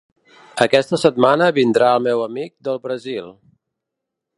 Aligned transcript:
Aquesta 0.65 0.99
setmana 1.01 1.51
vindrà 1.59 1.93
el 1.99 2.03
meu 2.09 2.25
amic 2.31 2.53
del 2.69 2.85
Brasil. 2.89 3.33